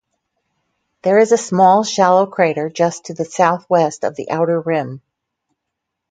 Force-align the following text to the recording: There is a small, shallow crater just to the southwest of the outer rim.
There 1.03 1.19
is 1.19 1.31
a 1.31 1.37
small, 1.37 1.83
shallow 1.83 2.25
crater 2.25 2.71
just 2.71 3.05
to 3.05 3.13
the 3.13 3.23
southwest 3.23 4.03
of 4.03 4.15
the 4.15 4.31
outer 4.31 4.59
rim. 4.59 5.03